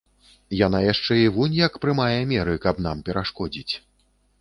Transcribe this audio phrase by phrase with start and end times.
[0.59, 3.73] Яна яшчэ і вунь як прымае меры, каб нам перашкодзіць.